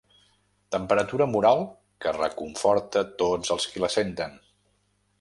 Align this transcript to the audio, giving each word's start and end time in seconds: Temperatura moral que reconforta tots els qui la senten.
Temperatura 0.75 1.27
moral 1.33 1.61
que 2.05 2.15
reconforta 2.17 3.07
tots 3.23 3.57
els 3.57 3.71
qui 3.75 3.85
la 3.89 3.95
senten. 4.01 4.39